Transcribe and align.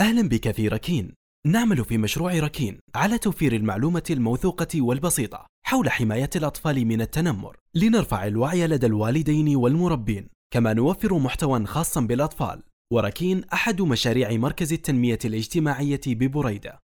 أهلا 0.00 0.28
بك 0.28 0.50
في 0.50 0.68
ركين. 0.68 1.14
نعمل 1.46 1.84
في 1.84 1.98
مشروع 1.98 2.38
ركين 2.38 2.78
على 2.94 3.18
توفير 3.18 3.52
المعلومة 3.52 4.02
الموثوقة 4.10 4.82
والبسيطة 4.82 5.46
حول 5.66 5.90
حماية 5.90 6.30
الأطفال 6.36 6.84
من 6.86 7.00
التنمر. 7.00 7.56
لنرفع 7.74 8.26
الوعي 8.26 8.66
لدى 8.66 8.86
الوالدين 8.86 9.56
والمربين. 9.56 10.28
كما 10.50 10.72
نوفر 10.72 11.18
محتوى 11.18 11.66
خاصا 11.66 12.00
بالأطفال. 12.00 12.62
وركين 12.92 13.44
أحد 13.44 13.82
مشاريع 13.82 14.32
مركز 14.32 14.72
التنمية 14.72 15.18
الاجتماعية 15.24 16.00
ببريدة. 16.06 16.82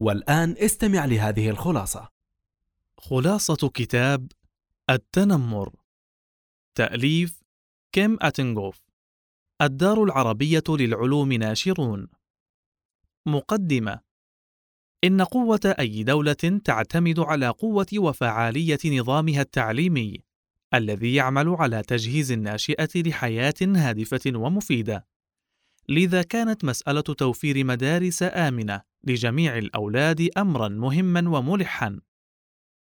والآن 0.00 0.54
استمع 0.58 1.04
لهذه 1.04 1.50
الخلاصة. 1.50 2.08
خلاصة 2.98 3.68
كتاب 3.74 4.32
التنمر. 4.90 5.72
تأليف 6.74 7.42
كيم 7.92 8.18
أتنغوف. 8.20 8.80
الدار 9.62 10.04
العربية 10.04 10.64
للعلوم 10.68 11.32
ناشرون. 11.32 12.08
مقدمة 13.26 14.00
إن 15.04 15.22
قوة 15.22 15.74
أي 15.78 16.02
دولة 16.02 16.60
تعتمد 16.64 17.18
على 17.18 17.48
قوة 17.48 17.86
وفعالية 17.96 18.78
نظامها 18.84 19.40
التعليمي 19.40 20.20
الذي 20.74 21.14
يعمل 21.14 21.48
على 21.48 21.82
تجهيز 21.82 22.32
الناشئة 22.32 22.88
لحياة 22.96 23.54
هادفة 23.62 24.20
ومفيدة. 24.26 25.06
لذا 25.88 26.22
كانت 26.22 26.64
مسألة 26.64 27.00
توفير 27.00 27.64
مدارس 27.64 28.22
آمنة 28.22 28.82
لجميع 29.04 29.58
الأولاد 29.58 30.28
أمرًا 30.38 30.68
مهمًا 30.68 31.28
وملحًا. 31.38 32.00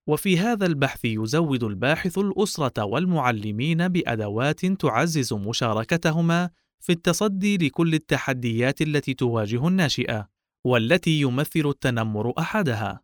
وفي 0.07 0.39
هذا 0.39 0.65
البحث 0.65 1.05
يزود 1.05 1.63
الباحث 1.63 2.17
الأسرة 2.17 2.83
والمعلمين 2.83 3.87
بأدوات 3.87 4.65
تعزز 4.65 5.33
مشاركتهما 5.33 6.49
في 6.79 6.91
التصدي 6.91 7.57
لكل 7.57 7.93
التحديات 7.93 8.81
التي 8.81 9.13
تواجه 9.13 9.67
الناشئة، 9.67 10.30
والتي 10.65 11.21
يمثل 11.21 11.65
التنمر 11.65 12.33
أحدها. 12.39 13.01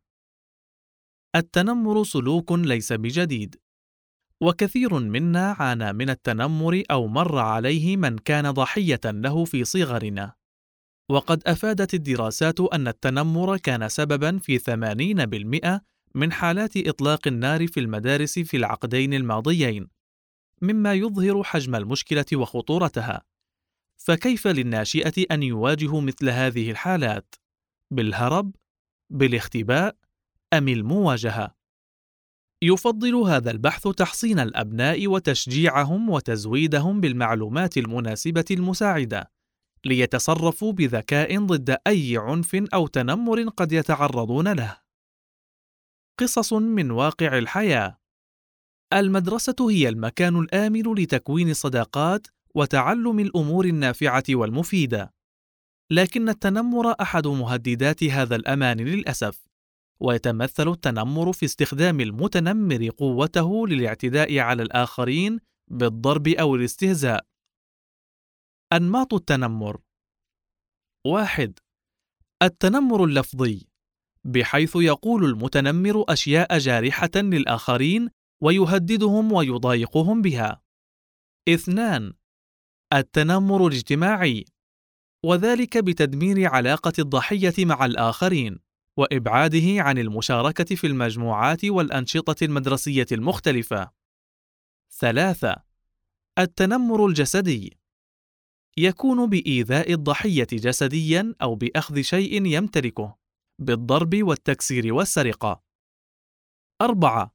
التنمر 1.36 2.04
سلوك 2.04 2.52
ليس 2.52 2.94
بجديد، 2.94 3.56
وكثير 4.42 5.00
منا 5.00 5.52
عانى 5.52 5.94
من 5.94 6.10
التنمر 6.10 6.84
أو 6.92 7.08
مر 7.08 7.38
عليه 7.38 7.98
من 7.98 8.18
كان 8.18 8.52
ضحية 8.52 9.02
له 9.06 9.46
في 9.46 9.64
صغرنا. 9.64 10.34
وقد 11.12 11.44
أفادت 11.46 11.94
الدراسات 11.94 12.60
أن 12.60 12.88
التنمر 12.88 13.58
كان 13.58 13.90
سببًا 13.90 14.38
في 14.38 14.58
80% 14.58 15.82
من 16.16 16.32
حالات 16.32 16.78
إطلاق 16.78 17.28
النار 17.28 17.68
في 17.68 17.80
المدارس 17.80 18.40
في 18.40 18.58
العقدين 18.58 19.14
الماضيين، 19.14 19.88
مما 20.62 20.94
يظهر 20.94 21.44
حجم 21.44 21.76
المشكلة 21.76 22.26
وخطورتها. 22.34 23.24
فكيف 23.98 24.48
للناشئة 24.48 25.26
أن 25.32 25.44
يواجهوا 25.44 26.02
مثل 26.02 26.30
هذه 26.30 26.72
الحالات؟ 26.72 27.36
بالهرب؟ 27.92 28.56
بالاختباء؟ 29.10 29.96
أم 30.54 30.68
المواجهة؟ 30.68 31.58
يفضل 32.62 33.16
هذا 33.16 33.52
البحث 33.52 33.88
تحصين 33.88 34.40
الأبناء 34.40 35.08
وتشجيعهم 35.08 36.10
وتزويدهم 36.10 37.02
بالمعلومات 37.02 37.78
المناسبة 37.78 38.46
المساعدة 38.52 39.32
ليتصرفوا 39.86 40.74
بذكاء 40.74 41.46
ضد 41.46 41.78
أي 41.88 42.18
عنف 42.18 42.56
أو 42.74 42.88
تنمر 42.88 43.50
قد 43.50 43.72
يتعرضون 43.72 44.54
له. 44.54 44.78
قصص 46.20 46.54
من 46.54 46.92
واقع 46.92 47.38
الحياة 47.38 47.98
المدرسة 48.94 49.56
هي 49.70 49.90
المكان 49.90 50.40
الآمن 50.40 50.94
لتكوين 50.94 51.50
الصداقات 51.50 52.28
وتعلم 52.56 53.20
الأمور 53.20 53.66
النافعة 53.66 54.24
والمفيدة. 54.30 55.17
لكن 55.92 56.30
التنمر 56.30 56.96
أحد 57.02 57.28
مهددات 57.28 58.04
هذا 58.04 58.36
الأمان 58.36 58.78
للأسف، 58.80 59.48
ويتمثل 60.00 60.68
التنمر 60.68 61.34
في 61.34 61.46
استخدام 61.46 62.00
المتنمر 62.00 62.90
قوته 62.90 63.68
للاعتداء 63.68 64.40
على 64.40 64.64
الآخرين 64.64 65.40
بالضرب 65.72 66.28
أو 66.28 66.56
الاستهزاء. 66.56 67.26
أنماط 68.74 69.14
التنمر 69.14 69.82
واحد 71.06 71.60
التنمر 72.44 73.04
اللفظي 73.04 73.68
بحيث 74.24 74.76
يقول 74.76 75.26
المتنمر 75.26 76.06
أشياء 76.10 76.58
جارحة 76.58 77.12
للآخرين 77.16 78.10
ويهددهم 78.44 79.32
ويضايقهم 79.32 80.22
بها. 80.22 80.62
اثنان 81.50 82.14
التنمر 82.94 83.68
الاجتماعي 83.68 84.46
وذلك 85.24 85.78
بتدمير 85.78 86.48
علاقة 86.48 86.94
الضحية 87.00 87.66
مع 87.66 87.86
الآخرين 87.86 88.60
وإبعاده 88.98 89.84
عن 89.84 89.98
المشاركة 89.98 90.76
في 90.76 90.88
المجموعات 90.88 91.66
والأنشطة 91.66 92.44
المدرسية 92.44 93.06
المختلفة. 93.12 93.92
ثلاثة: 94.92 95.56
التنمر 96.40 97.06
الجسدي 97.06 97.78
يكون 98.78 99.30
بإيذاء 99.30 99.94
الضحية 99.94 100.48
جسديًا 100.54 101.36
أو 101.42 101.56
بأخذ 101.56 102.02
شيء 102.02 102.46
يمتلكه، 102.46 103.18
بالضرب 103.60 104.24
والتكسير 104.24 104.94
والسرقة. 104.94 105.64
أربعة: 106.82 107.34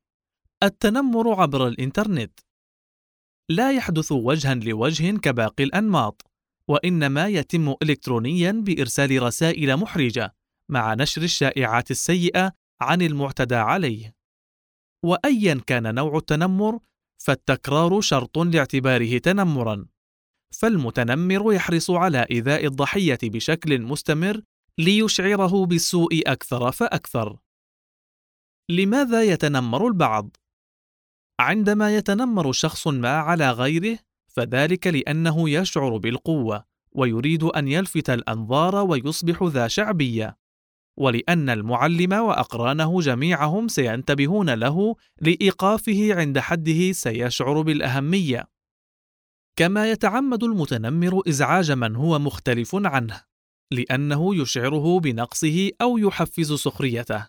التنمر 0.63 1.41
عبر 1.41 1.69
الإنترنت 1.69 2.41
لا 3.49 3.73
يحدث 3.73 4.13
وجها 4.13 4.55
لوجه 4.55 5.19
كباقي 5.19 5.65
الأنماط، 5.65 6.32
وإنما 6.73 7.29
يتم 7.29 7.75
إلكترونيا 7.83 8.53
بإرسال 8.53 9.23
رسائل 9.23 9.77
محرجة 9.77 10.35
مع 10.69 10.95
نشر 10.95 11.23
الشائعات 11.23 11.91
السيئة 11.91 12.53
عن 12.81 13.03
المعتدى 13.03 13.55
عليه. 13.55 14.15
وأيا 15.05 15.61
كان 15.67 15.95
نوع 15.95 16.17
التنمر، 16.17 16.79
فالتكرار 17.25 18.01
شرط 18.01 18.39
لاعتباره 18.39 19.19
تنمرا. 19.19 19.87
فالمتنمر 20.55 21.53
يحرص 21.53 21.91
على 21.91 22.27
إيذاء 22.31 22.67
الضحية 22.67 23.19
بشكل 23.23 23.83
مستمر 23.83 24.43
ليشعره 24.79 25.67
بالسوء 25.67 26.23
أكثر 26.27 26.73
فأكثر. 26.73 27.39
لماذا 28.71 29.23
يتنمر 29.23 29.87
البعض؟ 29.87 30.37
عندما 31.41 31.97
يتنمر 31.97 32.53
شخص 32.53 32.87
ما 32.87 33.17
على 33.17 33.51
غيره 33.51 33.99
فذلك 34.33 34.87
لأنه 34.87 35.51
يشعر 35.51 35.97
بالقوة 35.97 36.65
ويريد 36.93 37.43
أن 37.43 37.69
يلفت 37.69 38.11
الأنظار 38.11 38.77
ويصبح 38.77 39.43
ذا 39.43 39.69
شعبية. 39.69 40.37
ولأن 40.97 41.51
المعلم 41.51 42.13
وأقرانه 42.13 43.01
جميعهم 43.01 43.69
سينتبهون 43.69 44.51
له 44.51 44.97
لإيقافه 45.21 46.15
عند 46.15 46.39
حده 46.39 46.93
سيشعر 46.93 47.61
بالأهمية. 47.63 48.49
كما 49.57 49.91
يتعمد 49.91 50.45
المتنمر 50.45 51.23
إزعاج 51.29 51.73
من 51.73 51.97
هو 51.97 52.19
مختلف 52.19 52.75
عنه 52.75 53.23
لأنه 53.73 54.37
يشعره 54.37 55.01
بنقصه 55.01 55.71
أو 55.81 55.99
يحفز 55.99 56.53
سخريته. 56.53 57.29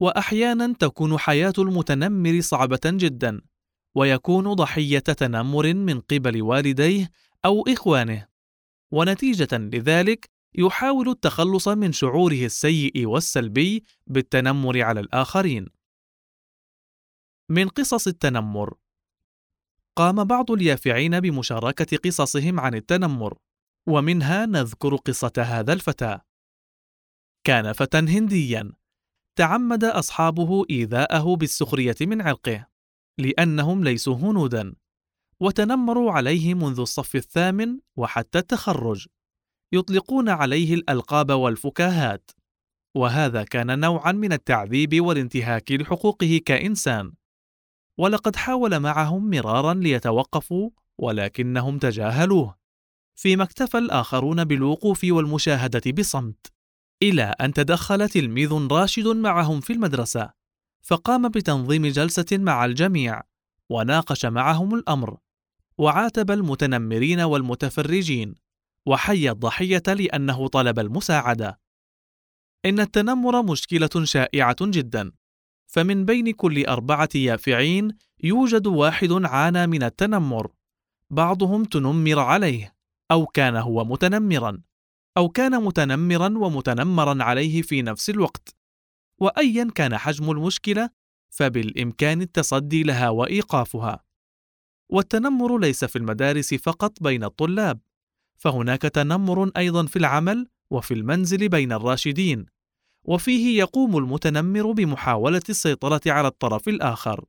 واحيانا 0.00 0.74
تكون 0.78 1.18
حياة 1.18 1.52
المتنمر 1.58 2.40
صعبة 2.40 2.80
جدا 2.86 3.40
ويكون 3.94 4.54
ضحية 4.54 4.98
تنمر 4.98 5.74
من 5.74 6.00
قبل 6.00 6.42
والديه 6.42 7.10
أو 7.44 7.64
إخوانه. 7.68 8.26
ونتيجة 8.90 9.48
لذلك 9.52 10.30
يحاول 10.54 11.08
التخلص 11.08 11.68
من 11.68 11.92
شعوره 11.92 12.44
السيء 12.44 13.06
والسلبي 13.06 13.84
بالتنمر 14.06 14.82
على 14.82 15.00
الآخرين. 15.00 15.66
من 17.48 17.68
قصص 17.68 18.06
التنمر. 18.06 18.74
قام 19.96 20.24
بعض 20.24 20.50
اليافعين 20.50 21.20
بمشاركة 21.20 21.96
قصصهم 21.96 22.60
عن 22.60 22.74
التنمر 22.74 23.38
ومنها 23.86 24.46
نذكر 24.46 24.96
قصة 24.96 25.32
هذا 25.38 25.72
الفتى. 25.72 26.18
كان 27.44 27.72
فتى 27.72 27.98
هنديا 27.98 28.72
تعمد 29.36 29.84
أصحابه 29.84 30.64
إيذاءه 30.70 31.36
بالسخرية 31.36 31.96
من 32.00 32.22
عرقه 32.22 32.66
لأنهم 33.18 33.84
ليسوا 33.84 34.16
هنودا 34.16 34.74
وتنمروا 35.40 36.12
عليه 36.12 36.54
منذ 36.54 36.80
الصف 36.80 37.16
الثامن 37.16 37.78
وحتى 37.96 38.38
التخرج 38.38 39.06
يطلقون 39.72 40.28
عليه 40.28 40.74
الألقاب 40.74 41.32
والفكاهات 41.32 42.30
وهذا 42.94 43.44
كان 43.44 43.80
نوعا 43.80 44.12
من 44.12 44.32
التعذيب 44.32 45.00
والانتهاك 45.00 45.72
لحقوقه 45.72 46.40
كإنسان. 46.46 47.12
ولقد 47.98 48.36
حاول 48.36 48.80
معهم 48.80 49.30
مرارا 49.30 49.74
ليتوقفوا 49.74 50.70
ولكنهم 50.98 51.78
تجاهلوه. 51.78 52.56
فيما 53.14 53.44
اكتفى 53.44 53.78
الآخرون 53.78 54.44
بالوقوف 54.44 55.00
والمشاهدة 55.04 55.92
بصمت 55.92 56.52
إلى 57.02 57.22
أن 57.22 57.52
تدخل 57.52 58.08
تلميذ 58.08 58.52
راشد 58.52 59.06
معهم 59.06 59.60
في 59.60 59.72
المدرسة، 59.72 60.30
فقام 60.82 61.28
بتنظيم 61.28 61.86
جلسة 61.86 62.26
مع 62.32 62.64
الجميع، 62.64 63.22
وناقش 63.70 64.26
معهم 64.26 64.74
الأمر، 64.74 65.16
وعاتب 65.78 66.30
المتنمرين 66.30 67.20
والمتفرجين، 67.20 68.34
وحي 68.86 69.30
الضحية 69.30 69.82
لأنه 69.88 70.48
طلب 70.48 70.78
المساعدة. 70.78 71.60
إن 72.64 72.80
التنمر 72.80 73.42
مشكلة 73.42 74.04
شائعة 74.04 74.56
جدا، 74.60 75.12
فمن 75.66 76.04
بين 76.04 76.30
كل 76.30 76.66
أربعة 76.66 77.08
يافعين 77.14 77.96
يوجد 78.22 78.66
واحد 78.66 79.12
عانى 79.12 79.66
من 79.66 79.82
التنمر، 79.82 80.52
بعضهم 81.10 81.64
تنمر 81.64 82.18
عليه، 82.18 82.74
أو 83.10 83.26
كان 83.26 83.56
هو 83.56 83.84
متنمرا، 83.84 84.62
أو 85.16 85.28
كان 85.28 85.62
متنمرا 85.64 86.38
ومتنمرا 86.38 87.24
عليه 87.24 87.62
في 87.62 87.82
نفس 87.82 88.10
الوقت. 88.10 88.59
وأيا 89.20 89.70
كان 89.74 89.98
حجم 89.98 90.30
المشكلة، 90.30 90.90
فبالإمكان 91.30 92.22
التصدي 92.22 92.82
لها 92.82 93.08
وإيقافها. 93.08 94.04
والتنمر 94.88 95.58
ليس 95.58 95.84
في 95.84 95.96
المدارس 95.96 96.54
فقط 96.54 97.02
بين 97.02 97.24
الطلاب، 97.24 97.80
فهناك 98.36 98.82
تنمر 98.82 99.50
أيضا 99.56 99.86
في 99.86 99.96
العمل 99.96 100.48
وفي 100.70 100.94
المنزل 100.94 101.48
بين 101.48 101.72
الراشدين 101.72 102.46
وفيه 103.04 103.58
يقوم 103.58 103.96
المتنمر 103.96 104.72
بمحاولة 104.72 105.42
السيطرة 105.48 106.00
على 106.06 106.28
الطرف 106.28 106.68
الآخر 106.68 107.24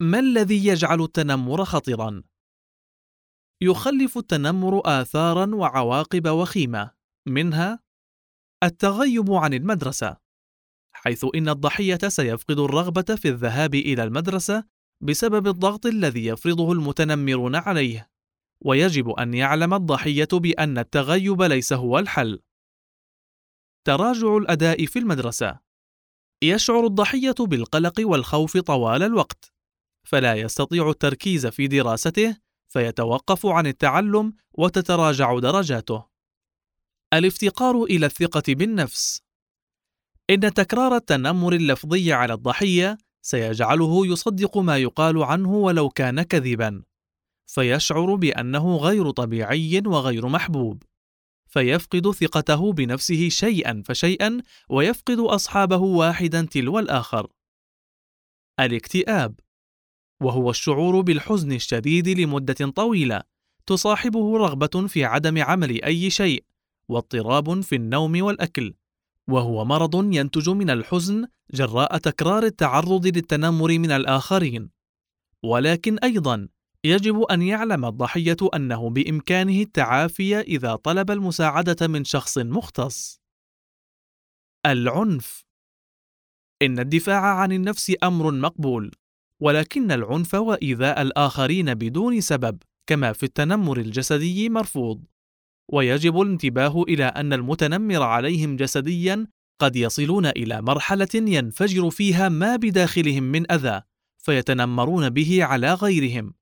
ما 0.00 0.18
الذي 0.18 0.66
يجعل 0.66 1.02
التنمر 1.02 1.64
خطرا 1.64 2.22
يخلف 3.62 4.18
التنمر 4.18 4.82
اثارا 4.84 5.54
وعواقب 5.54 6.28
وخيمة 6.28 6.90
منها 7.28 7.80
التغيب 8.62 9.32
عن 9.32 9.54
المدرسة 9.54 10.16
حيث 10.92 11.26
إن 11.34 11.48
الضحية 11.48 11.98
سيفقد 12.08 12.58
الرغبة 12.58 13.14
في 13.14 13.28
الذهاب 13.28 13.74
إلى 13.74 14.04
المدرسة 14.04 14.64
بسبب 15.00 15.46
الضغط 15.46 15.86
الذي 15.86 16.26
يفرضه 16.26 16.72
المتنمرون 16.72 17.56
عليه 17.56 18.10
ويجب 18.64 19.10
أن 19.10 19.34
يعلم 19.34 19.74
الضحية 19.74 20.28
بأن 20.32 20.78
التغيب 20.78 21.42
ليس 21.42 21.72
هو 21.72 21.98
الحل. 21.98 22.40
تراجع 23.84 24.36
الأداء 24.36 24.86
في 24.86 24.98
المدرسة 24.98 25.60
يشعر 26.42 26.86
الضحية 26.86 27.34
بالقلق 27.40 28.00
والخوف 28.00 28.56
طوال 28.56 29.02
الوقت 29.02 29.52
فلا 30.06 30.34
يستطيع 30.34 30.90
التركيز 30.90 31.46
في 31.46 31.66
دراسته 31.66 32.36
فيتوقف 32.68 33.46
عن 33.46 33.66
التعلم 33.66 34.32
وتتراجع 34.52 35.38
درجاته. 35.38 36.07
الافتقار 37.14 37.82
إلى 37.82 38.06
الثقة 38.06 38.42
بالنفس. 38.48 39.22
إن 40.30 40.40
تكرار 40.40 40.96
التنمر 40.96 41.52
اللفظي 41.52 42.12
على 42.12 42.32
الضحية 42.34 42.98
سيجعله 43.22 44.06
يصدق 44.06 44.58
ما 44.58 44.78
يقال 44.78 45.22
عنه 45.22 45.52
ولو 45.52 45.88
كان 45.88 46.22
كذبا 46.22 46.82
فيشعر 47.46 48.14
بأنه 48.14 48.76
غير 48.76 49.10
طبيعي 49.10 49.82
وغير 49.86 50.28
محبوب 50.28 50.82
فيفقد 51.46 52.10
ثقته 52.10 52.72
بنفسه 52.72 53.28
شيئا 53.28 53.82
فشيئا 53.86 54.40
ويفقد 54.70 55.18
أصحابه 55.18 55.76
واحدا 55.76 56.46
تلو 56.50 56.78
الآخر. 56.78 57.30
الاكتئاب 58.60 59.40
وهو 60.22 60.50
الشعور 60.50 61.00
بالحزن 61.00 61.52
الشديد 61.52 62.08
لمدة 62.08 62.70
طويلة 62.70 63.22
تصاحبه 63.66 64.38
رغبة 64.38 64.86
في 64.86 65.04
عدم 65.04 65.42
عمل 65.42 65.84
أي 65.84 66.10
شيء 66.10 66.47
واضطراب 66.88 67.60
في 67.60 67.76
النوم 67.76 68.22
والأكل 68.22 68.74
وهو 69.28 69.64
مرض 69.64 70.14
ينتج 70.14 70.50
من 70.50 70.70
الحزن 70.70 71.26
جراء 71.54 71.98
تكرار 71.98 72.42
التعرض 72.42 73.06
للتنمر 73.06 73.78
من 73.78 73.90
الآخرين. 73.90 74.70
ولكن 75.42 75.98
أيضا 75.98 76.48
يجب 76.84 77.22
أن 77.22 77.42
يعلم 77.42 77.84
الضحية 77.84 78.36
أنه 78.54 78.90
بإمكانه 78.90 79.60
التعافي 79.60 80.40
إذا 80.40 80.76
طلب 80.76 81.10
المساعدة 81.10 81.86
من 81.86 82.04
شخص 82.04 82.38
مختص. 82.38 83.20
العنف. 84.66 85.44
إن 86.62 86.78
الدفاع 86.78 87.20
عن 87.40 87.52
النفس 87.52 87.92
أمر 88.02 88.32
مقبول 88.32 88.94
ولكن 89.42 89.92
العنف 89.92 90.34
وإيذاء 90.34 91.02
الآخرين 91.02 91.74
بدون 91.74 92.20
سبب 92.20 92.62
كما 92.86 93.12
في 93.12 93.22
التنمر 93.22 93.78
الجسدي 93.78 94.48
مرفوض. 94.48 95.04
ويجب 95.72 96.20
الانتباه 96.20 96.82
إلى 96.82 97.04
أن 97.04 97.32
المتنمر 97.32 98.02
عليهم 98.02 98.56
جسديا 98.56 99.26
قد 99.60 99.76
يصلون 99.76 100.26
إلى 100.26 100.62
مرحلة 100.62 101.08
ينفجر 101.14 101.90
فيها 101.90 102.28
ما 102.28 102.56
بداخلهم 102.56 103.22
من 103.22 103.52
أذى 103.52 103.82
فيتنمرون 104.18 105.10
به 105.10 105.44
على 105.44 105.74
غيرهم. 105.74 106.34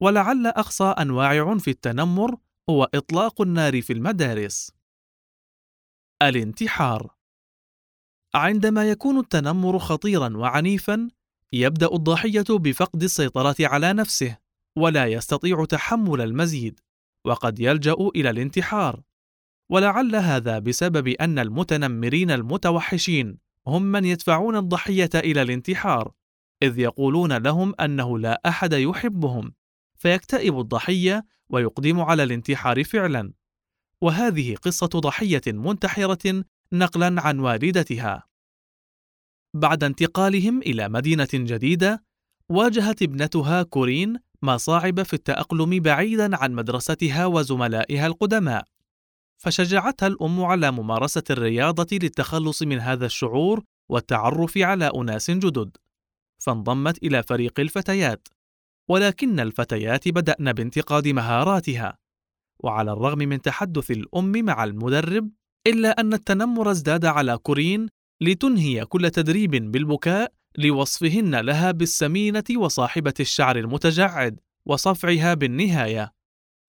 ولعل 0.00 0.46
أقصى 0.46 0.84
أنواع 0.84 1.50
عنف 1.50 1.68
التنمر 1.68 2.36
هو 2.70 2.88
إطلاق 2.94 3.42
النار 3.42 3.82
في 3.82 3.92
المدارس. 3.92 4.72
الانتحار. 6.22 7.14
عندما 8.34 8.90
يكون 8.90 9.18
التنمر 9.18 9.78
خطيرا 9.78 10.36
وعنيفا 10.36 11.08
يبدأ 11.52 11.94
الضحية 11.94 12.44
بفقد 12.50 13.02
السيطرة 13.02 13.56
على 13.60 13.92
نفسه 13.92 14.38
ولا 14.76 15.06
يستطيع 15.06 15.64
تحمل 15.64 16.20
المزيد. 16.20 16.80
وقد 17.24 17.60
يلجأ 17.60 17.96
إلى 18.16 18.30
الانتحار. 18.30 19.02
ولعل 19.70 20.16
هذا 20.16 20.58
بسبب 20.58 21.08
أن 21.08 21.38
المتنمرين 21.38 22.30
المتوحشين 22.30 23.38
هم 23.66 23.82
من 23.82 24.04
يدفعون 24.04 24.56
الضحية 24.56 25.10
إلى 25.14 25.42
الانتحار 25.42 26.12
إذ 26.62 26.78
يقولون 26.78 27.32
لهم 27.32 27.74
أنه 27.80 28.18
لا 28.18 28.40
أحد 28.46 28.72
يحبهم 28.72 29.52
فيكتئب 29.96 30.60
الضحية 30.60 31.26
ويقدم 31.48 32.00
على 32.00 32.22
الانتحار 32.22 32.84
فعلا. 32.84 33.32
وهذه 34.00 34.54
قصة 34.54 34.86
ضحية 34.86 35.42
منتحرة 35.46 36.44
نقلا 36.72 37.22
عن 37.22 37.38
والدتها. 37.38 38.32
بعد 39.54 39.84
انتقالهم 39.84 40.58
إلى 40.58 40.88
مدينة 40.88 41.28
جديدة 41.34 42.04
واجهت 42.48 43.02
ابنتها 43.02 43.62
كورين 43.62 44.16
مصاعب 44.42 45.02
في 45.02 45.14
التأقلم 45.14 45.80
بعيدا 45.80 46.36
عن 46.36 46.52
مدرستها 46.52 47.26
وزملائها 47.26 48.06
القدماء. 48.06 48.64
فشجعتها 49.38 50.06
الأم 50.06 50.44
على 50.44 50.70
ممارسة 50.70 51.22
الرياضة 51.30 51.86
للتخلص 51.92 52.62
من 52.62 52.80
هذا 52.80 53.06
الشعور 53.06 53.62
والتعرف 53.88 54.58
على 54.58 54.90
أناس 54.96 55.30
جدد. 55.30 55.76
فانضمت 56.38 57.02
إلى 57.02 57.22
فريق 57.22 57.60
الفتيات. 57.60 58.28
ولكن 58.88 59.40
الفتيات 59.40 60.08
بدأن 60.08 60.52
بانتقاد 60.52 61.08
مهاراتها. 61.08 61.98
وعلى 62.60 62.92
الرغم 62.92 63.18
من 63.18 63.42
تحدث 63.42 63.90
الأم 63.90 64.44
مع 64.44 64.64
المدرب 64.64 65.30
إلا 65.66 66.00
أن 66.00 66.14
التنمر 66.14 66.70
ازداد 66.70 67.04
على 67.04 67.38
كورين 67.38 67.88
لتنهي 68.20 68.84
كل 68.84 69.10
تدريب 69.10 69.50
بالبكاء 69.50 70.32
لوصفهن 70.58 71.36
لها 71.36 71.70
بالسمينة 71.70 72.44
وصاحبة 72.56 73.14
الشعر 73.20 73.58
المتجعد 73.58 74.40
وصفعها 74.66 75.34
بالنهاية. 75.34 76.12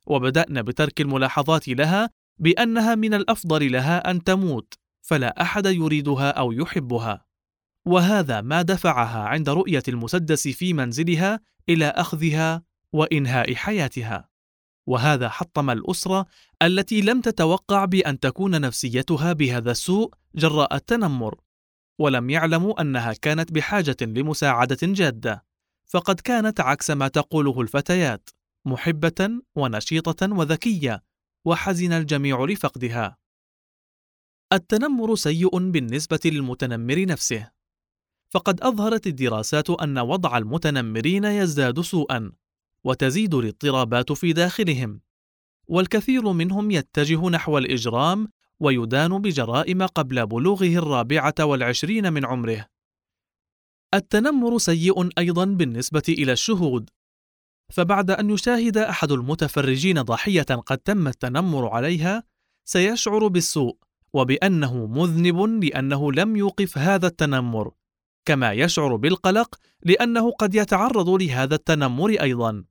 وبدأن 0.07 0.61
بترك 0.61 1.01
الملاحظات 1.01 1.67
لها 1.67 2.09
بأنها 2.39 2.95
من 2.95 3.13
الأفضل 3.13 3.71
لها 3.71 4.11
أن 4.11 4.23
تموت 4.23 4.73
فلا 5.01 5.41
أحد 5.41 5.65
يريدها 5.65 6.29
أو 6.29 6.51
يحبها. 6.51 7.25
وهذا 7.85 8.41
ما 8.41 8.61
دفعها 8.61 9.19
عند 9.19 9.49
رؤية 9.49 9.83
المسدس 9.87 10.47
في 10.47 10.73
منزلها 10.73 11.39
إلى 11.69 11.85
أخذها 11.85 12.63
وإنهاء 12.93 13.55
حياتها. 13.55 14.29
وهذا 14.87 15.29
حطم 15.29 15.69
الأسرة 15.69 16.25
التي 16.61 17.01
لم 17.01 17.21
تتوقع 17.21 17.85
بأن 17.85 18.19
تكون 18.19 18.61
نفسيتها 18.61 19.33
بهذا 19.33 19.71
السوء 19.71 20.13
جراء 20.35 20.75
التنمر. 20.75 21.35
ولم 21.99 22.29
يعلموا 22.29 22.81
أنها 22.81 23.13
كانت 23.13 23.51
بحاجة 23.51 23.97
لمساعدة 24.01 24.77
جادة. 24.81 25.45
فقد 25.85 26.19
كانت 26.19 26.59
عكس 26.59 26.91
ما 26.91 27.07
تقوله 27.07 27.61
الفتيات 27.61 28.29
محبة 28.65 29.29
ونشيطة 29.55 30.33
وذكية 30.33 31.03
وحزن 31.45 31.91
الجميع 31.91 32.45
لفقدها. 32.45 33.17
التنمر 34.53 35.15
سيء 35.15 35.69
بالنسبة 35.71 36.19
للمتنمر 36.25 37.05
نفسه. 37.05 37.51
فقد 38.29 38.61
أظهرت 38.61 39.07
الدراسات 39.07 39.69
أن 39.69 39.99
وضع 39.99 40.37
المتنمرين 40.37 41.23
يزداد 41.23 41.81
سوءًا، 41.81 42.31
وتزيد 42.83 43.33
الاضطرابات 43.33 44.11
في 44.11 44.33
داخلهم، 44.33 45.01
والكثير 45.67 46.31
منهم 46.31 46.71
يتجه 46.71 47.29
نحو 47.29 47.57
الإجرام 47.57 48.27
ويدان 48.59 49.21
بجرائم 49.21 49.85
قبل 49.85 50.25
بلوغه 50.25 50.77
الرابعة 50.77 51.35
والعشرين 51.39 52.13
من 52.13 52.25
عمره. 52.25 52.67
التنمر 53.93 54.57
سيء 54.57 55.09
أيضًا 55.17 55.45
بالنسبة 55.45 56.03
إلى 56.09 56.31
الشهود، 56.31 56.89
فبعد 57.73 58.11
أن 58.11 58.29
يشاهد 58.29 58.77
أحد 58.77 59.11
المتفرجين 59.11 60.01
ضحية 60.01 60.41
قد 60.41 60.77
تم 60.77 61.07
التنمر 61.07 61.67
عليها، 61.67 62.23
سيشعر 62.65 63.27
بالسوء 63.27 63.77
وبأنه 64.13 64.85
مذنب 64.85 65.63
لأنه 65.63 66.11
لم 66.11 66.35
يوقف 66.35 66.77
هذا 66.77 67.07
التنمر. 67.07 67.71
كما 68.25 68.51
يشعر 68.51 68.95
بالقلق 68.95 69.55
لأنه 69.83 70.31
قد 70.31 70.55
يتعرض 70.55 71.09
لهذا 71.09 71.55
التنمر 71.55 72.09
أيضا. 72.09 72.63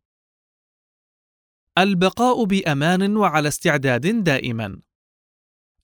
البقاء 1.79 2.45
بأمان 2.45 3.17
وعلى 3.17 3.49
استعداد 3.49 4.25
دائما. 4.25 4.81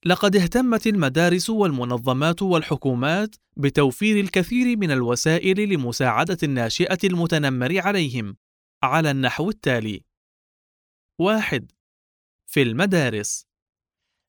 لقد 0.05 0.35
اهتمت 0.35 0.87
المدارس 0.87 1.49
والمنظمات 1.49 2.41
والحكومات 2.41 3.35
بتوفير 3.57 4.19
الكثير 4.19 4.77
من 4.77 4.91
الوسائل 4.91 5.69
لمساعدة 5.69 6.37
الناشئة 6.43 6.97
المتنمر 7.03 7.79
عليهم 7.79 8.37
على 8.83 9.11
النحو 9.11 9.49
التالي. 9.49 10.05
واحد. 11.19 11.71
في 12.45 12.61
المدارس. 12.61 13.45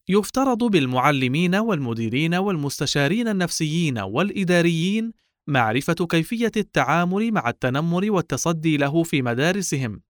يفترض 0.08 0.64
بالمعلمين 0.64 1.54
والمديرين 1.54 2.34
والمستشارين 2.34 3.28
النفسيين 3.28 3.98
والإداريين 3.98 5.12
معرفة 5.46 5.94
كيفية 5.94 6.52
التعامل 6.56 7.32
مع 7.32 7.48
التنمر 7.48 8.10
والتصدي 8.10 8.76
له 8.76 9.02
في 9.02 9.22
مدارسهم. 9.22 10.02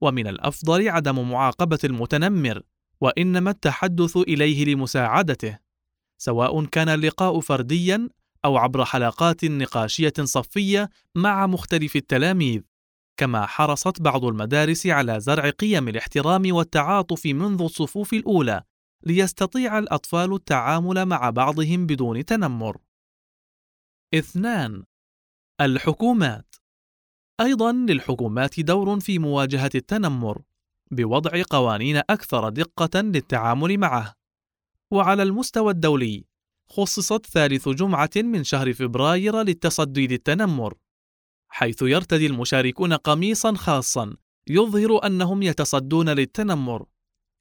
ومن 0.00 0.26
الأفضل 0.26 0.88
عدم 0.88 1.30
معاقبة 1.30 1.78
المتنمر. 1.84 2.62
وإنما 3.02 3.50
التحدث 3.50 4.16
إليه 4.16 4.64
لمساعدته 4.64 5.58
سواء 6.18 6.64
كان 6.64 6.88
اللقاء 6.88 7.40
فرديا 7.40 8.08
أو 8.44 8.56
عبر 8.56 8.84
حلقات 8.84 9.44
نقاشية 9.44 10.12
صفية 10.20 10.90
مع 11.14 11.46
مختلف 11.46 11.96
التلاميذ 11.96 12.62
كما 13.16 13.46
حرصت 13.46 14.02
بعض 14.02 14.24
المدارس 14.24 14.86
على 14.86 15.20
زرع 15.20 15.50
قيم 15.50 15.88
الاحترام 15.88 16.54
والتعاطف 16.54 17.26
منذ 17.26 17.62
الصفوف 17.62 18.12
الأولى 18.12 18.62
ليستطيع 19.06 19.78
الأطفال 19.78 20.34
التعامل 20.34 21.06
مع 21.06 21.30
بعضهم 21.30 21.86
بدون 21.86 22.24
تنمر. 22.24 22.76
اثنان 24.14 24.84
الحكومات 25.60 26.54
أيضا 27.40 27.72
للحكومات 27.72 28.60
دور 28.60 29.00
في 29.00 29.18
مواجهة 29.18 29.70
التنمر 29.74 30.42
بوضع 30.92 31.42
قوانين 31.50 31.96
أكثر 31.96 32.48
دقة 32.48 33.00
للتعامل 33.00 33.78
معه. 33.78 34.14
وعلى 34.90 35.22
المستوى 35.22 35.72
الدولي 35.72 36.24
خصصت 36.68 37.26
ثالث 37.26 37.68
جمعة 37.68 38.10
من 38.16 38.44
شهر 38.44 38.72
فبراير 38.72 39.42
للتصدي 39.42 40.06
للتنمر 40.06 40.74
حيث 41.48 41.82
يرتدي 41.82 42.26
المشاركون 42.26 42.92
قميصا 42.92 43.54
خاصا 43.54 44.16
يظهر 44.46 45.06
أنهم 45.06 45.42
يتصدون 45.42 46.08
للتنمر. 46.08 46.86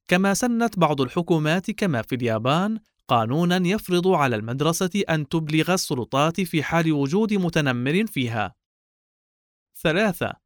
كما 0.08 0.34
سنت 0.34 0.80
بعض 0.80 1.02
الحكومات 1.02 1.72
كما 1.72 2.02
في 2.02 2.16
اليابان 2.16 2.80
قانونا 3.08 3.68
يفرض 3.68 4.08
على 4.08 4.36
المدرسة 4.36 5.04
أن 5.10 5.28
تبلغ 5.28 5.74
السلطات 5.74 6.42
في 6.42 6.64
حال 6.64 6.94
وجود 6.94 7.34
متنمر 7.34 8.06
فيها. 8.06 8.56
ثلاثة 9.82 10.41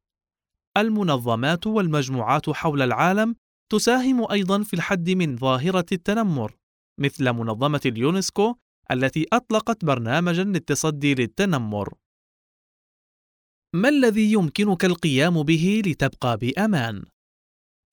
المنظمات 0.76 1.66
والمجموعات 1.66 2.50
حول 2.50 2.82
العالم 2.82 3.36
تساهم 3.72 4.30
أيضا 4.30 4.62
في 4.62 4.74
الحد 4.74 5.10
من 5.10 5.36
ظاهرة 5.36 5.86
التنمر 5.92 6.56
مثل 7.00 7.32
منظمة 7.32 7.80
اليونسكو 7.86 8.54
التي 8.90 9.26
أطلقت 9.32 9.84
برنامجا 9.84 10.44
للتصدي 10.44 11.14
للتنمر. 11.14 11.94
ما 13.74 13.88
الذي 13.88 14.32
يمكنك 14.32 14.84
القيام 14.84 15.42
به 15.42 15.82
لتبقى 15.86 16.36
بأمان؟ 16.36 17.04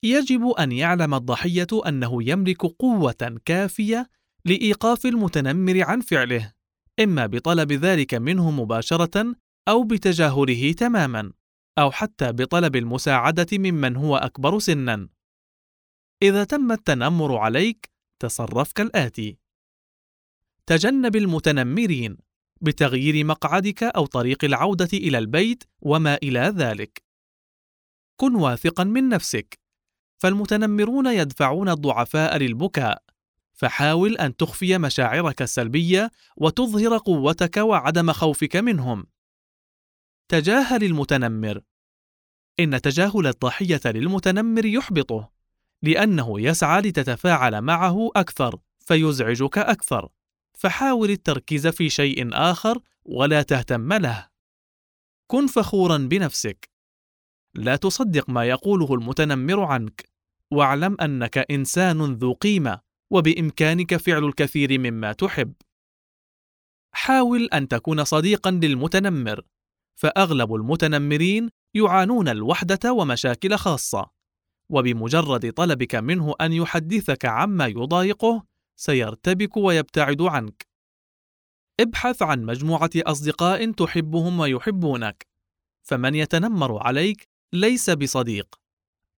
يجب 0.03 0.47
أن 0.47 0.71
يعلم 0.71 1.13
الضحية 1.13 1.67
أنه 1.87 2.23
يملك 2.23 2.61
قوة 2.65 3.39
كافية 3.45 4.09
لإيقاف 4.45 5.05
المتنمر 5.05 5.83
عن 5.83 6.01
فعله 6.01 6.53
إما 6.99 7.25
بطلب 7.25 7.71
ذلك 7.71 8.13
منه 8.13 8.51
مباشرة 8.51 9.35
أو 9.67 9.83
بتجاهله 9.83 10.71
تماما. 10.71 11.33
أو 11.77 11.91
حتى 11.91 12.31
بطلب 12.31 12.75
المساعدة 12.75 13.47
ممن 13.57 13.95
هو 13.95 14.17
أكبر 14.17 14.59
سنا. 14.59 15.09
إذا 16.21 16.43
تم 16.43 16.71
التنمر 16.71 17.37
عليك 17.37 17.91
تصرف 18.19 18.71
كالاتي 18.71 19.37
تجنب 20.65 21.15
المتنمرين 21.15 22.17
بتغيير 22.61 23.25
مقعدك 23.25 23.83
أو 23.83 24.05
طريق 24.05 24.45
العودة 24.45 24.89
إلى 24.93 25.17
البيت 25.17 25.63
وما 25.81 26.15
إلى 26.23 26.39
ذلك. 26.39 27.03
كن 28.15 28.35
واثقا 28.35 28.83
من 28.83 29.09
نفسك. 29.09 29.59
فالمتنمرون 30.17 31.07
يدفعون 31.07 31.69
الضعفاء 31.69 32.37
للبكاء. 32.37 33.03
فحاول 33.53 34.17
أن 34.17 34.35
تخفي 34.35 34.77
مشاعرك 34.77 35.41
السلبية 35.41 36.11
وتظهر 36.37 36.97
قوتك 36.97 37.57
وعدم 37.57 38.11
خوفك 38.11 38.55
منهم. 38.55 39.05
تجاهل 40.27 40.83
المتنمر. 40.83 41.61
إن 42.59 42.81
تجاهل 42.81 43.27
الضحية 43.27 43.81
للمتنمر 43.85 44.65
يحبطه 44.65 45.31
لأنه 45.81 46.41
يسعى 46.41 46.81
لتتفاعل 46.81 47.61
معه 47.61 48.09
أكثر 48.15 48.59
فيزعجك 48.79 49.57
أكثر. 49.57 50.09
فحاول 50.53 51.09
التركيز 51.09 51.67
في 51.67 51.89
شيء 51.89 52.29
آخر 52.33 52.79
ولا 53.05 53.41
تهتم 53.41 53.93
له. 53.93 54.27
كن 55.27 55.47
فخورا 55.47 55.97
بنفسك. 55.97 56.69
لا 57.55 57.75
تصدق 57.75 58.29
ما 58.29 58.45
يقوله 58.45 58.93
المتنمر 58.93 59.63
عنك. 59.63 60.09
واعلم 60.51 60.97
أنك 61.01 61.37
إنسان 61.37 62.13
ذو 62.13 62.33
قيمة 62.33 62.79
وبإمكانك 63.09 63.95
فعل 63.95 64.23
الكثير 64.25 64.79
مما 64.79 65.13
تحب. 65.13 65.53
حاول 66.91 67.49
أن 67.53 67.67
تكون 67.67 68.03
صديقا 68.03 68.51
للمتنمر. 68.51 69.41
فأغلب 69.95 70.55
المتنمرين 70.55 71.49
يعانون 71.73 72.27
الوحدة 72.27 72.93
ومشاكل 72.93 73.55
خاصة 73.55 74.09
وبمجرد 74.69 75.53
طلبك 75.53 75.95
منه 75.95 76.33
أن 76.41 76.53
يحدثك 76.53 77.25
عما 77.25 77.67
يضايقه 77.67 78.43
سيرتبك 78.75 79.57
ويبتعد 79.57 80.21
عنك. 80.21 80.67
ابحث 81.79 82.21
عن 82.21 82.43
مجموعة 82.43 82.89
أصدقاء 82.97 83.71
تحبهم 83.71 84.39
ويحبونك 84.39 85.27
فمن 85.83 86.15
يتنمر 86.15 86.87
عليك 86.87 87.27
ليس 87.53 87.89
بصديق. 87.89 88.59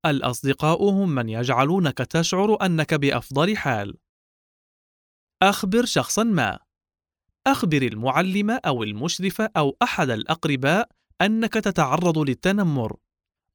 الأصدقاء 0.05 0.83
هم 0.83 1.09
من 1.09 1.29
يجعلونك 1.29 1.97
تشعر 1.97 2.65
أنك 2.65 2.93
بأفضل 2.93 3.57
حال. 3.57 3.97
أخبر 5.41 5.85
شخصا 5.85 6.23
ما. 6.23 6.64
أخبر 7.47 7.81
المعلم 7.81 8.49
أو 8.49 8.83
المشرف 8.83 9.41
أو 9.41 9.77
أحد 9.83 10.09
الأقرباء 10.09 10.89
أنك 11.21 11.53
تتعرض 11.53 12.17
للتنمر 12.17 12.97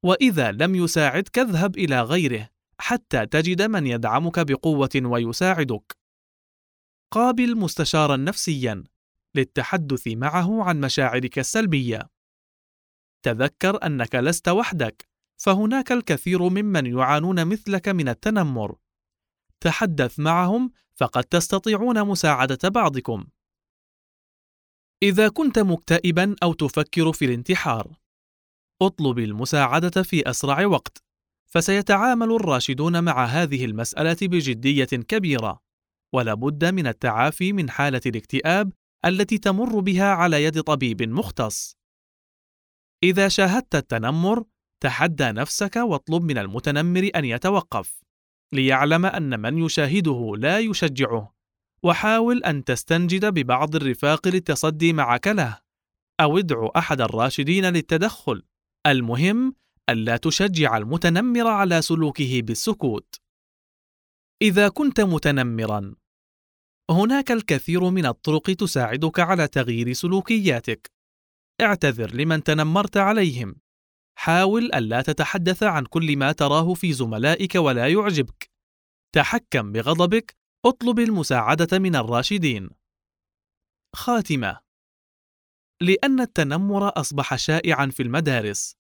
وإذا 0.05 0.53
لم 0.53 0.75
يساعدك 0.75 1.39
اذهب 1.39 1.77
إلى 1.77 2.03
غيره 2.03 2.49
حتى 2.79 3.27
تجد 3.27 3.63
من 3.63 3.87
يدعمك 3.87 4.39
بقوة 4.41 4.91
ويساعدك. 4.97 5.97
قابل 7.11 7.57
مستشارا 7.57 8.17
نفسيا 8.17 8.85
للتحدث 9.35 10.09
معه 10.09 10.65
عن 10.65 10.81
مشاعرك 10.81 11.39
السلبية. 11.39 12.11
تذكر 13.23 13.87
أنك 13.87 14.15
لست 14.15 14.49
وحدك 14.49 15.09
فهناك 15.37 15.93
الكثير 15.93 16.49
ممن 16.49 16.87
يعانون 16.87 17.45
مثلك 17.45 17.89
من 17.89 18.09
التنمر. 18.09 18.77
تحدث 19.61 20.19
معهم 20.19 20.73
فقد 20.95 21.25
تستطيعون 21.25 22.05
مساعدة 22.05 22.69
بعضكم. 22.69 23.27
إذا 25.03 25.29
كنت 25.29 25.59
مكتئبا 25.59 26.37
أو 26.43 26.53
تفكر 26.53 27.13
في 27.13 27.25
الانتحار 27.25 27.97
اطلب 28.83 29.19
المساعدة 29.19 30.03
في 30.03 30.31
أسرع 30.31 30.67
وقت 30.67 31.03
فسيتعامل 31.51 32.33
الراشدون 32.33 33.05
مع 33.05 33.25
هذه 33.25 33.65
المسألة 33.65 34.17
بجدية 34.23 34.85
كبيرة. 34.85 35.61
ولا 36.15 36.35
بد 36.35 36.65
من 36.65 36.87
التعافي 36.87 37.53
من 37.53 37.71
حالة 37.71 38.01
الاكتئاب 38.07 38.73
التي 39.05 39.39
تمر 39.39 39.81
بها 39.81 40.05
على 40.05 40.45
يد 40.45 40.61
طبيب 40.61 41.03
مختص. 41.03 41.77
إذا 43.03 43.29
شاهدت 43.29 43.75
التنمر 43.75 44.45
تحدى 44.83 45.25
نفسك 45.25 45.77
واطلب 45.77 46.23
من 46.23 46.39
المتنمر 46.39 47.11
أن 47.17 47.25
يتوقف 47.25 48.03
ليعلم 48.53 49.07
أن 49.07 49.41
من 49.41 49.59
يشاهده 49.59 50.35
لا 50.39 50.59
يشجعه. 50.59 51.40
وحاول 51.85 52.45
أن 52.45 52.65
تستنجد 52.65 53.25
ببعض 53.25 53.77
الرفاق 53.77 54.29
للتصدي 54.29 54.93
معك 54.93 55.27
له 55.27 55.61
أو 56.21 56.39
ادعو 56.39 56.67
أحد 56.67 57.01
الراشدين 57.01 57.65
للتدخل. 57.65 58.43
المهم 58.87 59.55
الا 59.91 60.17
تشجع 60.17 60.77
المتنمر 60.77 61.47
على 61.47 61.83
سلوكه 61.83 62.43
بالسكوت. 62.43 63.21
إذا 64.43 64.69
كنت 64.69 65.01
متنمرا 65.01 65.95
هناك 66.91 67.33
الكثير 67.33 67.91
من 67.91 68.07
الطرق 68.07 68.51
تساعدك 68.51 69.21
على 69.21 69.49
تغيير 69.49 69.93
سلوكياتك. 69.93 70.91
اعتذر 71.61 72.15
لمن 72.15 72.43
تنمرت 72.43 72.97
عليهم. 72.97 73.57
حاول 74.19 74.75
الا 74.75 75.03
تتحدث 75.03 75.63
عن 75.63 75.85
كل 75.85 76.17
ما 76.17 76.33
تراه 76.33 76.75
في 76.75 76.93
زملائك 76.93 77.55
ولا 77.55 77.89
يعجبك. 77.89 78.51
تحكم 79.15 79.73
بغضبك 79.73 80.40
اطلب 80.65 80.99
المساعدة 80.99 81.79
من 81.79 81.97
الراشدين. 81.97 82.71
خاتمة. 83.95 84.61
لأن 85.81 86.21
التنمر 86.21 86.89
أصبح 87.01 87.37
شائعا 87.37 87.87
في 87.87 88.03
المدارس 88.03 88.77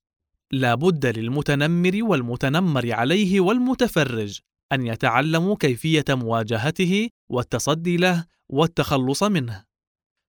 لا 0.53 0.75
بد 0.75 1.07
للمتنمر 1.07 1.99
والمتنمر 2.03 2.93
عليه 2.93 3.41
والمتفرج 3.41 4.41
أن 4.73 4.87
يتعلموا 4.87 5.57
كيفية 5.57 6.05
مواجهته 6.09 7.09
والتصدي 7.29 7.97
له 7.97 8.27
والتخلص 8.49 9.23
منه 9.23 9.65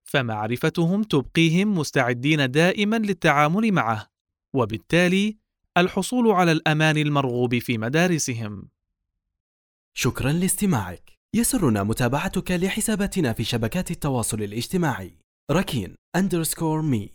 فمعرفتهم 0.03 1.03
تبقيهم 1.03 1.77
مستعدين 1.77 2.51
دائما 2.51 2.95
للتعامل 2.95 3.71
معه 3.71 4.07
وبالتالي 4.53 5.37
الحصول 5.77 6.31
على 6.31 6.51
الأمان 6.51 6.97
المرغوب 6.97 7.59
في 7.59 7.77
مدارسهم. 7.77 8.69
شكرا 9.93 10.31
لاستماعك. 10.31 11.20
يسرنا 11.35 11.83
متابعتك 11.83 12.51
لحساباتنا 12.51 13.33
في 13.33 13.43
شبكات 13.43 13.91
التواصل 13.91 14.43
الاجتماعي. 14.43 15.17
ركين 15.51 15.95
أندرسكور 16.15 16.81
مي. 16.81 17.09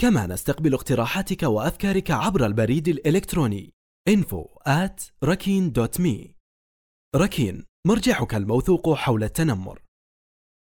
كما 0.00 0.26
نستقبل 0.26 0.74
اقتراحاتك 0.74 1.42
وأفكارك 1.42 2.10
عبر 2.10 2.46
البريد 2.46 2.88
الإلكتروني. 2.88 3.70
info 4.10 4.58
at 4.68 5.10
ركين 5.24 5.72
مرجعك 7.86 8.34
الموثوق 8.34 8.94
حول 8.94 9.24
التنمر. 9.24 9.83